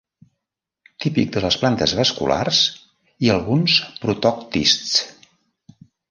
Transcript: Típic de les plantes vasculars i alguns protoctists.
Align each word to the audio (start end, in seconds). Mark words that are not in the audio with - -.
Típic 1.03 1.33
de 1.33 1.41
les 1.43 1.57
plantes 1.63 1.91
vasculars 1.99 2.61
i 3.27 3.29
alguns 3.33 3.75
protoctists. 4.05 5.05